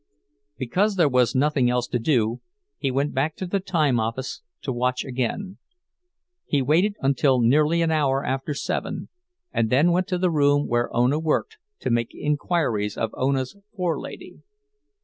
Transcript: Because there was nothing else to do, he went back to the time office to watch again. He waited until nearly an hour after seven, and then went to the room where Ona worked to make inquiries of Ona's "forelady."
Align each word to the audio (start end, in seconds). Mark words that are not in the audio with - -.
Because 0.57 0.95
there 0.95 1.07
was 1.07 1.35
nothing 1.35 1.69
else 1.69 1.85
to 1.89 1.99
do, 1.99 2.41
he 2.79 2.89
went 2.89 3.13
back 3.13 3.35
to 3.35 3.45
the 3.45 3.59
time 3.59 3.99
office 3.99 4.41
to 4.63 4.73
watch 4.73 5.05
again. 5.05 5.59
He 6.47 6.59
waited 6.63 6.95
until 7.01 7.39
nearly 7.39 7.83
an 7.83 7.91
hour 7.91 8.25
after 8.25 8.55
seven, 8.55 9.09
and 9.53 9.69
then 9.69 9.91
went 9.91 10.07
to 10.07 10.17
the 10.17 10.31
room 10.31 10.65
where 10.67 10.89
Ona 10.91 11.19
worked 11.19 11.59
to 11.81 11.91
make 11.91 12.15
inquiries 12.15 12.97
of 12.97 13.11
Ona's 13.13 13.55
"forelady." 13.77 14.39